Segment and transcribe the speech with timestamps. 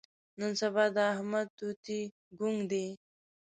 [0.39, 1.99] نن سبا د احمد توتي
[2.39, 2.87] ګونګ دی.